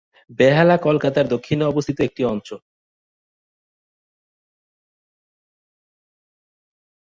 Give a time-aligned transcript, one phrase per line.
[0.39, 2.59] বেহালা কলকাতার দক্ষিণে অবস্থিত একটি অঞ্চল।